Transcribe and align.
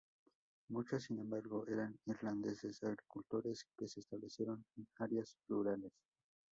Muchos 0.69 1.03
sin 1.03 1.19
embargo, 1.19 1.67
eran 1.67 1.95
irlandeses 2.07 2.81
agricultores 2.83 3.67
que 3.77 3.87
se 3.87 3.99
establecieron 3.99 4.65
en 4.75 4.87
áreas 4.97 5.37
rurales. 5.47 5.93